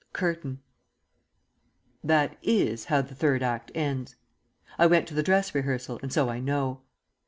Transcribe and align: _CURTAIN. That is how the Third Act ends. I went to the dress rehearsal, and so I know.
_CURTAIN. 0.13 0.57
That 2.03 2.35
is 2.41 2.85
how 2.85 3.03
the 3.03 3.13
Third 3.13 3.43
Act 3.43 3.71
ends. 3.75 4.15
I 4.79 4.87
went 4.87 5.07
to 5.09 5.13
the 5.13 5.21
dress 5.21 5.53
rehearsal, 5.53 5.99
and 6.01 6.11
so 6.11 6.27
I 6.27 6.39
know. 6.39 6.81